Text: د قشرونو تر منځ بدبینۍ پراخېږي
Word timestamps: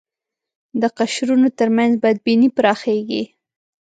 د 0.81 0.83
قشرونو 0.97 1.47
تر 1.57 1.67
منځ 1.77 1.93
بدبینۍ 2.03 2.49
پراخېږي 2.57 3.23